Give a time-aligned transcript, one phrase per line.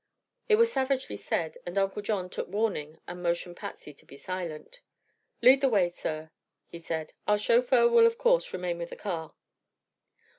[0.49, 4.81] It was savagely said, and Uncle John took warning and motioned Patsy to be silent.
[5.43, 6.31] "Lead the way, sir,"
[6.65, 7.13] he said.
[7.27, 9.35] "Our chauffeur will of course remain with the car."